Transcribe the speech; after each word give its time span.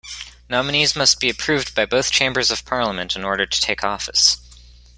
Nominees 0.49 0.95
must 0.95 1.19
be 1.19 1.29
approved 1.29 1.75
by 1.75 1.85
both 1.85 2.09
chambers 2.09 2.49
of 2.49 2.65
parliament 2.65 3.15
in 3.15 3.23
order 3.23 3.45
to 3.45 3.61
take 3.61 3.83
office. 3.83 4.37